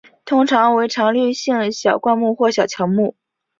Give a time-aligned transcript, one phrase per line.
[0.25, 3.15] 通常为常绿性小灌木或小乔木。